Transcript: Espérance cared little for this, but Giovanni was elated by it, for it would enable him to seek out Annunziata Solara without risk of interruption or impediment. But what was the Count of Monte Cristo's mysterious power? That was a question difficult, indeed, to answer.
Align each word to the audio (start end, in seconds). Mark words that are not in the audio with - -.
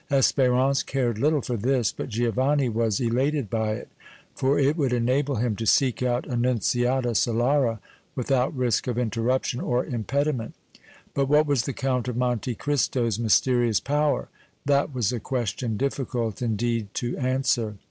Espérance 0.09 0.83
cared 0.83 1.19
little 1.19 1.43
for 1.43 1.55
this, 1.55 1.91
but 1.91 2.09
Giovanni 2.09 2.67
was 2.69 2.99
elated 2.99 3.51
by 3.51 3.73
it, 3.73 3.87
for 4.33 4.57
it 4.57 4.75
would 4.75 4.93
enable 4.93 5.35
him 5.35 5.55
to 5.57 5.67
seek 5.67 6.01
out 6.01 6.27
Annunziata 6.27 7.09
Solara 7.09 7.77
without 8.15 8.51
risk 8.57 8.87
of 8.87 8.97
interruption 8.97 9.61
or 9.61 9.85
impediment. 9.85 10.55
But 11.13 11.27
what 11.29 11.45
was 11.45 11.65
the 11.65 11.73
Count 11.73 12.07
of 12.07 12.17
Monte 12.17 12.55
Cristo's 12.55 13.19
mysterious 13.19 13.79
power? 13.79 14.29
That 14.65 14.91
was 14.91 15.11
a 15.13 15.19
question 15.19 15.77
difficult, 15.77 16.41
indeed, 16.41 16.91
to 16.95 17.15
answer. 17.17 17.75